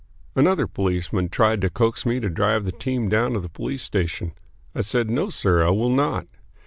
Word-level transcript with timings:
Another 0.35 0.65
policeman 0.65 1.29
tried 1.29 1.61
to 1.61 1.69
coax 1.69 2.07
me 2.07 2.19
to 2.21 2.27
drive 2.27 2.63
the 2.65 2.71
team 2.71 3.07
down 3.07 3.33
to 3.33 3.39
the 3.39 3.47
police 3.49 3.83
station. 3.83 4.31
I 4.73 4.81
said, 4.81 5.11
"No, 5.11 5.29
sir, 5.29 5.63
I 5.63 5.69
will 5.69 5.91
not." 5.91 6.25